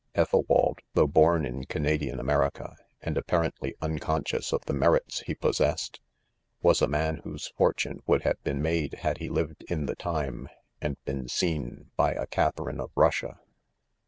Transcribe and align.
Ethelwald, 0.15 0.79
(though 0.95 1.05
born 1.05 1.45
in 1.45 1.65
Canadian 1.65 2.19
America, 2.19 2.75
and 3.03 3.19
appa 3.19 3.35
rently 3.51 3.73
unconscious 3.83 4.51
of 4.51 4.65
the 4.65 4.73
merits 4.73 5.19
he 5.27 5.35
possessed,) 5.35 6.01
was 6.63 6.81
a 6.81 6.87
man 6.87 7.17
whose 7.17 7.49
fortune, 7.49 8.01
would 8.07 8.23
have 8.23 8.41
been 8.43 8.63
made 8.63 8.93
had 9.01 9.19
he 9.19 9.29
lived 9.29 9.63
in 9.69 9.85
the 9.85 9.95
time, 9.95 10.49
and 10.81 10.97
been 11.05 11.27
seen 11.27 11.91
by 11.97 12.13
a 12.13 12.25
Catharine 12.25 12.79
of 12.81 12.89
Russia. 12.95 13.39